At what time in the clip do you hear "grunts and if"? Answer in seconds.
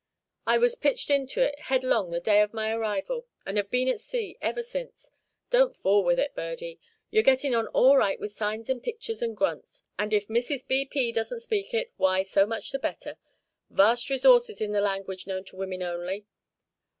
9.37-10.27